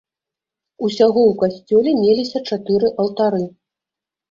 [0.87, 3.45] Усяго ў касцёле меліся чатыры алтары.